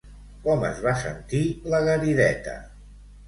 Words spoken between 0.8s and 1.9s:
va sentir la